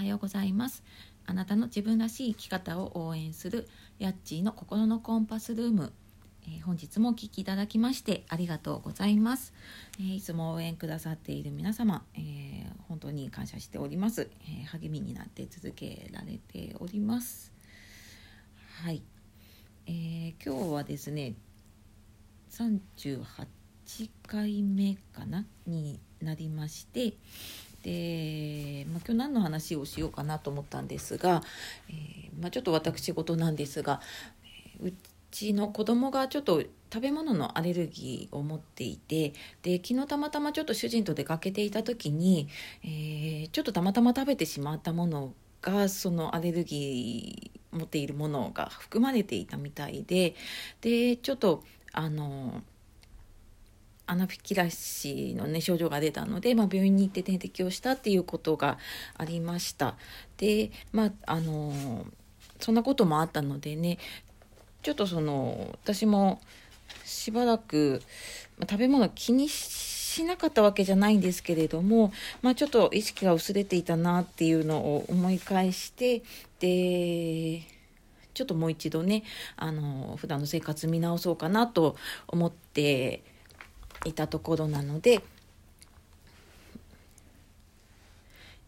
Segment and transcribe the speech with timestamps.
[0.00, 0.82] はようございます。
[1.26, 3.68] あなたの自分らしい生き方を応援する
[3.98, 5.92] ヤッチーの心のコンパスルーム、
[6.44, 9.52] えー、本日もお聴きいただきましてありがとうございます、
[9.98, 17.52] えー、いつも応援くださっている皆様、えー、本当に感謝しております、え励みになって続けられております。
[18.82, 19.02] はい、
[19.86, 21.34] え今日はですね
[22.50, 23.34] 38
[24.26, 25.44] 回目かな？
[25.66, 27.14] になりまして
[27.82, 31.42] で、まあ、今日何の話をしようかなと思ったんですが、
[31.88, 34.00] えー、まあ、ちょっと私事なんですが
[34.82, 34.92] う
[35.30, 36.62] ちの子供がちょっと
[36.92, 42.48] 食べ物のアレルギーを持っていてで昨日たまたまちょっと主人と出かけていた時に、
[42.82, 50.34] えー、ちょっとたまたま食べてしまったものがそのアレルギー持っているものが含まれていたみたいで
[50.80, 52.62] でちょっとあの
[54.10, 58.76] アナフィキラシーの、ね、症状が出たので、まあ、病院に行って点滴をしたっていうことが
[59.16, 59.94] ありました。
[60.36, 62.04] でまああの
[62.58, 63.98] そんなこともあったのでね
[64.82, 66.40] ちょっとその私も
[67.04, 68.02] しばらく、
[68.58, 72.12] ま、食べ物気にしなかったわけじゃないんですけれども、
[72.42, 76.22] まあ、ちょっと意識が薄れていたなっていうのを思い返して
[76.58, 77.62] で
[78.34, 79.22] ちょっともう一度ね
[79.56, 81.94] あの普段の生活見直そうかなと
[82.26, 83.22] 思って
[84.04, 85.22] いたところなので、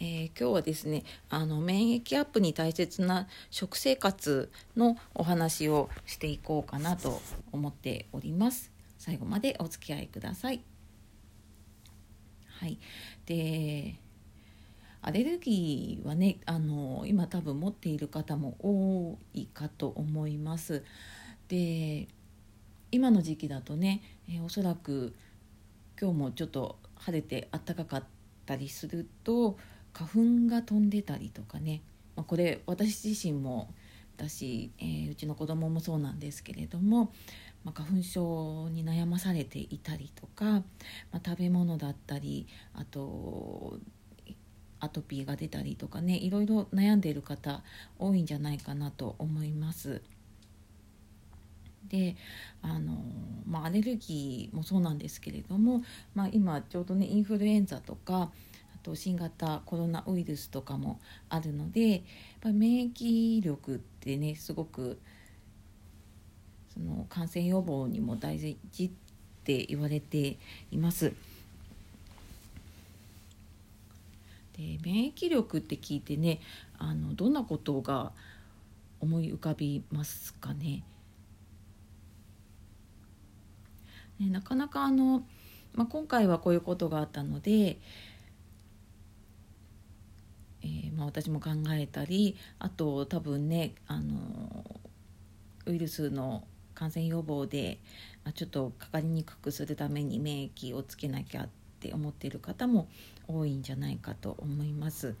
[0.00, 7.20] えー、今日はですねあの免疫アップに大切な食生活のお話をしていこうかなと
[7.52, 8.72] 思っております。
[8.98, 10.62] 最後までお付き合いください。
[12.58, 12.78] はい。
[13.26, 13.94] で
[15.02, 20.84] アレルギーはねあの今多分持っている方も多いかと思います。
[21.48, 22.08] で
[22.92, 25.14] 今の時期だとね、えー、おそらく
[26.00, 28.04] 今日もちょっと晴れて暖かかっ
[28.46, 29.58] たりすると
[29.92, 31.82] 花粉が飛んでたりとかね、
[32.16, 33.74] まあ、これ私自身も
[34.16, 37.12] だし、えー、うちの子供もそうなんですけれども、
[37.64, 40.62] まあ、花粉症に悩まされていたりとか、ま
[41.14, 43.78] あ、食べ物だったりあと
[44.78, 47.62] アトピーが出たりとかねいろいろ悩んでいる方
[47.98, 50.02] 多いんじゃないかなと思います。
[51.88, 52.16] で
[52.62, 53.02] あの、
[53.46, 55.82] まあ、アレルギーもそうなんですけれども、
[56.14, 58.30] まあ、今ちょうどねインフルエンザとか
[58.74, 62.00] あと新型コロナウイルスとかもあるのでやっ
[62.40, 64.98] ぱ免疫力ってねすごく
[66.72, 68.90] その感染予防にも大事っ
[69.42, 70.38] て言われて
[70.70, 71.12] います。
[74.56, 76.40] で免疫力って聞いてね
[76.78, 78.12] あのどんなことが
[79.00, 80.84] 思い浮かびますかね？
[84.20, 85.22] ね、なかなかあの、
[85.74, 87.78] まあ、今回はこういうことがあったので、
[90.62, 94.64] えー、まあ、私も考えたりあと多分ねあの
[95.64, 96.44] ウイルスの
[96.74, 97.78] 感染予防で、
[98.34, 101.48] ちょっとかかりにくくするために免疫をつけなきゃっ
[101.78, 102.88] て思っている方も
[103.28, 105.14] 多いんじゃないかと思います。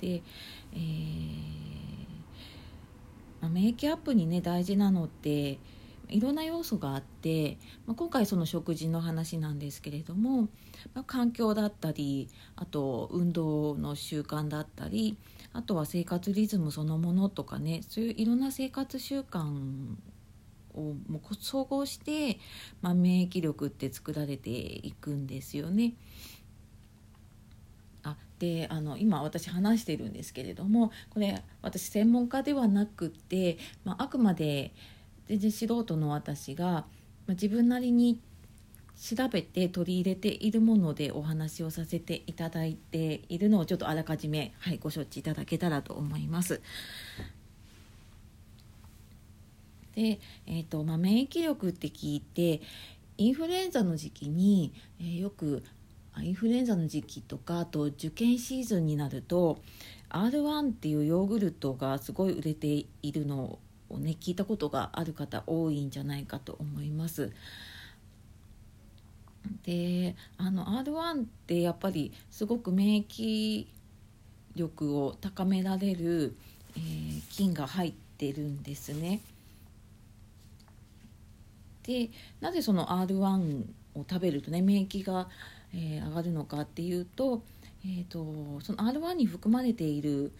[0.00, 0.22] で、
[0.72, 1.81] えー
[3.42, 5.58] まあ、免疫アップにね大事なのって
[6.08, 10.42] いろんな要素があって、まあ、今回その食事の話なんですけれども、
[10.94, 15.18] まあ、環境だったりあと運動の習慣だったり
[15.52, 19.42] あとは生活リズムそのものとかねそういういろんな生活習慣
[20.74, 22.38] をも総合して、
[22.80, 25.94] まあ、免疫力って作られていくんですよね。
[28.42, 34.74] であの今私話してるんですけれどもこれ私専門家ではなくて、まあ、あくまで
[35.28, 36.86] 全然素人の私が、まあ、
[37.34, 38.18] 自分なりに
[39.00, 46.60] 調べて取り入れているものでお話をさせていただいているのをちょっとあらかじめ、はい、ご承知いただけたらと思います。
[49.94, 52.60] で、えーとまあ、免疫力って聞いて
[53.18, 55.62] インフルエンザの時期に、えー、よく
[56.20, 59.58] インフルエンザの時期とかあと受験シーズンになると
[60.10, 62.66] R1 っていうヨーグルトがすごい売れて
[63.02, 67.32] いるのをね聞いたことがある方多いんじゃないかと思います。
[69.64, 73.66] であの R1 ってやっぱりすごく免疫
[74.54, 76.36] 力を高められる、
[76.76, 79.20] えー、菌が入ってるんですね。
[81.82, 82.10] で
[82.40, 85.28] なぜその R1 を食べるとね免疫が
[85.74, 87.42] えー、上がるのかっていうと,、
[87.84, 90.32] えーと、その R1 に含まれている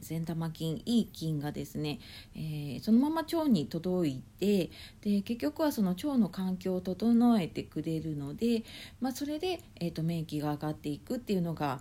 [0.00, 2.00] 善玉菌いい菌がですね、
[2.34, 4.70] えー、そのまま腸に届いて
[5.02, 8.64] で結局はその腸の環境を整えてくれるので、
[9.00, 11.80] まあ、それで、えーと、免疫が上がっていくっていうのが、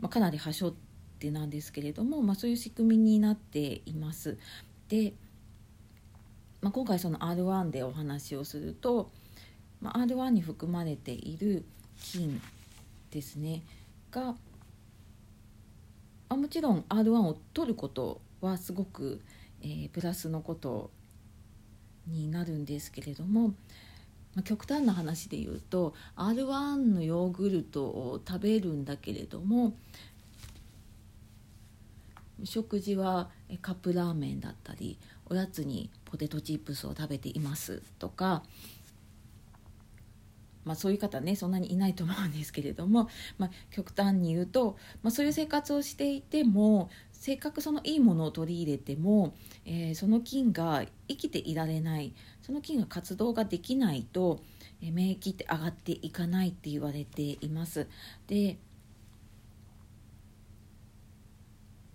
[0.00, 0.74] まあ、かなり端折っ
[1.20, 4.38] てなんですけれども、まあ、そういう仕組みになっています。
[4.88, 5.12] で、
[6.60, 9.10] まあ、今回その R1 でお話をすると、
[9.80, 11.64] まあ、R1 に含まれている
[12.00, 12.40] 菌
[13.10, 13.62] ですね
[14.10, 14.34] が
[16.28, 19.20] あもちろん R1 を取ることはすごく、
[19.62, 20.90] えー、プラスのこと
[22.06, 23.48] になるんですけれども、
[24.34, 29.74] まあ、極端な話で言うと R1 のヨーグルトを食べるんだけれども
[32.44, 33.30] 食事は
[33.62, 38.42] カップラーメンだったりおやつにポテトチップスを食べていますとか
[40.66, 43.08] まあ、そういう方ねそんなにいないと思うんですけれども、
[43.38, 49.34] まあ、極端に言うと、まあ、そういう生活をしていてもせっかくそのいいものを取り入れても、
[49.64, 54.40] えー、その菌が生きていられないその菌が活動ができないと、
[54.82, 57.86] えー、免疫って上がっていかないって言われています。
[58.26, 58.58] で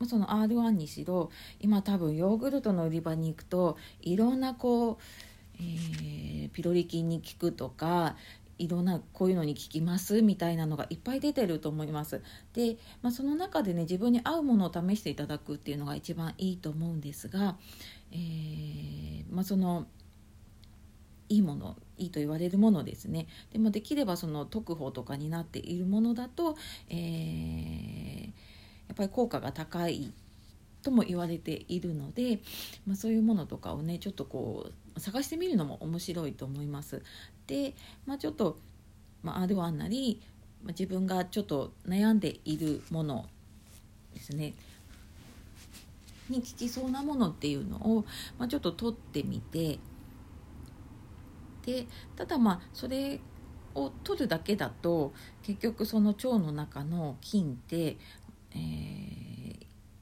[0.07, 1.29] その R1 にしろ
[1.59, 4.97] 今多分ヨーグルトの売り場に行くといろんなこう、
[5.59, 8.15] えー、ピロリ菌に効くとか
[8.61, 12.21] いろんなこういうのに効きますみたいなのがいっぱい出てると思います。
[12.53, 17.57] で、まあ、その中でね自分に合うものを試していただくっていうのが一番いいと思うんですが、
[18.11, 19.87] えー、まあ、その
[21.27, 26.57] いいものいいと言われるものですねでもできればその特報とかになっているものだと、
[26.89, 30.11] えー、やっぱり効果が高い
[30.81, 32.39] とも言われているので、
[32.85, 37.01] まあ、そういうものとかをねちょっとこう探してみるのも面白いと思います。
[37.47, 37.75] で、
[38.05, 38.57] まあ、ちょっと、
[39.23, 40.21] まあ、R1 なり、
[40.63, 43.27] まあ、自分がちょっと悩んでいるもの
[44.13, 44.53] ですね
[46.29, 48.05] に効きそうなものっていうのを、
[48.37, 49.79] まあ、ちょっと取ってみて
[51.65, 51.85] で
[52.15, 53.19] ただまあそれ
[53.75, 55.13] を取るだけだと
[55.43, 57.97] 結局その腸の中の菌って、
[58.53, 59.20] えー、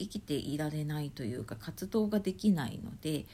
[0.00, 3.26] 生きていられないというか活動ができないので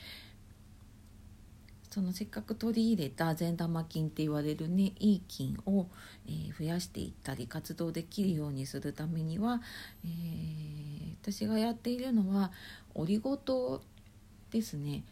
[1.96, 5.86] そのせっかく取り入れた善玉菌って言われるねいい菌を、
[6.26, 9.62] えー、増やしていったり活動できるようにするためには、
[10.04, 12.52] えー、私がやっているのは
[12.94, 13.80] オリゴ糖
[14.50, 15.04] ですね。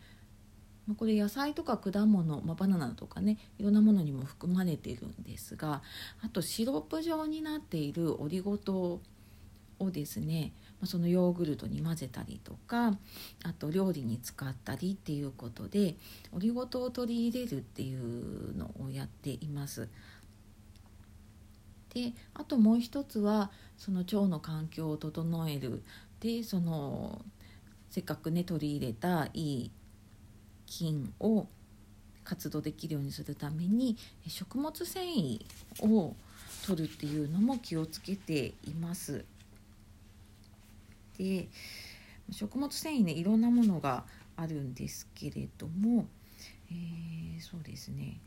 [0.98, 5.80] これ野菜とか果物、まあ、バナナとかねいろんなものにも含まれているんですが
[6.22, 9.00] あとシロップ状になっているオリゴ糖
[9.78, 10.52] をですね
[10.86, 12.96] そのヨーグルトに混ぜたりとか
[13.42, 15.96] あと料理に使ったりっていうことで
[16.32, 19.88] オリゴ糖を取り入れるっていうのをやっています。
[21.94, 25.82] であともう一つはその腸の環境を整える
[26.20, 27.24] でその
[27.88, 29.70] せっかくね取り入れたいい
[30.66, 31.46] 菌を
[32.24, 33.96] 活動できるようにするために
[34.26, 35.40] 食物繊維
[35.82, 36.16] を
[36.66, 39.24] 取るっていうのも気をつけています。
[41.18, 41.48] で
[42.30, 44.04] 食物繊維ねいろんなものが
[44.36, 46.06] あるんですけれども、
[46.70, 48.18] えー、そうですね。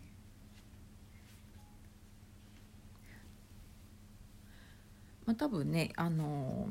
[5.25, 6.69] まあ多分ねあの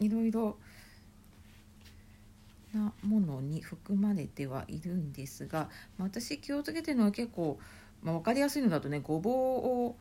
[0.00, 0.56] いろいろ
[2.74, 5.68] なものに含まれてはいるんですが、
[5.98, 7.58] まあ、私気をつけてるのは結構、
[8.02, 9.96] まあ、分かりやすいのだとねごぼうを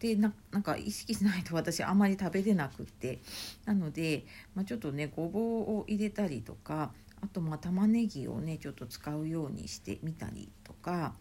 [0.00, 3.20] でなんか意識しないと 私あまり食べれなくって
[3.66, 5.42] なので、まあ、ちょっとねごぼう
[5.80, 11.14] を入れたりとかあとまあ玉ねぎをねちょっと使うようにしてみたりとか。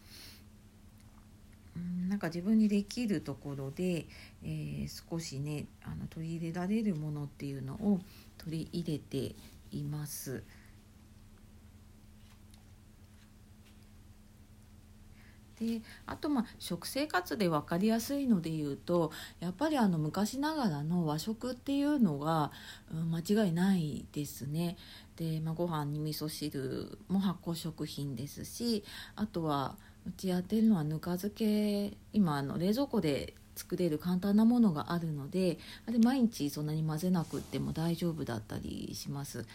[1.75, 4.07] うんなんか自分にできるところで、
[4.43, 8.01] えー、少しねあの取り入れられるものっていうのを
[8.37, 9.35] 取り入れて
[9.71, 10.43] います。
[15.59, 22.51] であとまあ食生活で分かりやすいので言うとやっぱりあの昔ながらの和食っていうのが、
[22.93, 24.77] うん、間違いないですね。
[25.17, 28.85] で、まあ、ご飯に味噌汁も発酵食品ですし
[29.17, 29.75] あとは
[30.07, 39.45] うちやってるのはぬか漬け今あの冷蔵庫で作れる簡単なものがあるのであれ毎日そんなに混ぜなくっても大丈夫だったりします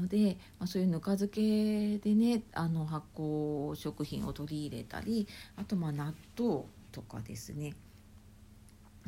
[0.00, 7.74] ので、まあ、そういうぬか漬けでねあの発酵食品を取り入れたりあとまあ納豆とかですね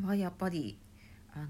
[0.05, 0.79] はやっぱり
[1.35, 1.47] あの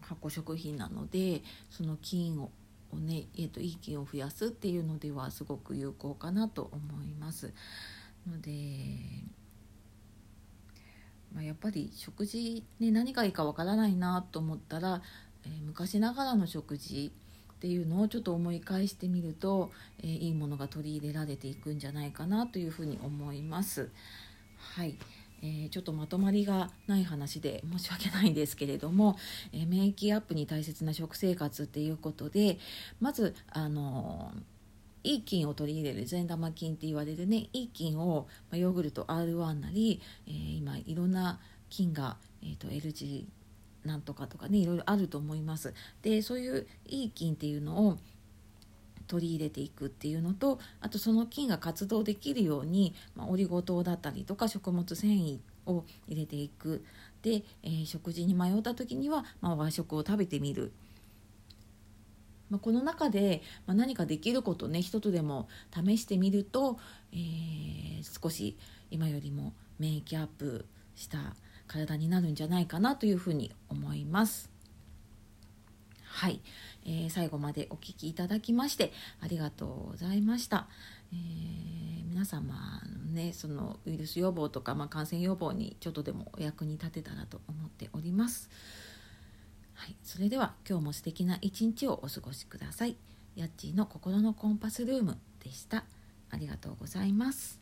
[0.00, 2.50] 発酵食品なのでその菌を
[2.90, 7.52] をね、えーと、いい菌を増やすっていうのではすごく有効かなと思います。
[8.26, 8.50] ので
[11.34, 15.02] まあ、やっぱり食事、ね、何がいいかわからないなと思ったら、
[15.44, 17.12] えー、昔ながらの食事
[17.58, 23.90] っていうのをちょっと思い返してみると、えー、いいものが取り入れられていくんじゃないかなというふうに思います。
[24.58, 24.96] はい、
[25.42, 29.16] えー、ちょっとまとまりがない話で申し訳ないんですけれども、
[29.52, 32.58] えー、免疫アップに大切な食生活っていうことで
[33.00, 34.32] まずあの
[35.08, 43.24] いい菌を取り入れる善玉菌って言われるねいい菌を、まあ、ヨーグルト R1 なり、えー、今いろんな菌が、えーと、LG
[43.86, 45.72] なんとかとかねいろいろあると思います。
[46.02, 47.98] でそういういい菌っていうのを
[49.06, 56.84] 取り入れていくっていうのとあとその菌が活動できるように、まあ、オリゴ糖だったりとか食物繊維を入れていく
[57.22, 60.72] で、えー、食事に迷った時には、まあ、和食を食べてみる。
[62.50, 66.78] まあ、この中で、ま何かできることね一つでも試してみると、
[67.12, 68.56] えー、少し
[68.90, 71.34] 今よりも免疫アップした
[71.66, 74.50] 体になるんじゃないかなというふうに思います。
[76.02, 76.40] はい、
[76.84, 80.66] えー、最後までお聴きいただきましてありがとうございました。
[81.12, 88.50] えー、皆様のねそのウイルス予防とか、まあ、感染予防にちょっとでもお役に立てたらと思っております。
[89.78, 92.96] はい、それでは今日も素敵な一日をお過ごしください。
[93.36, 95.84] やっちーの心のコンパスルームでした。
[96.30, 97.57] ありがとうございます。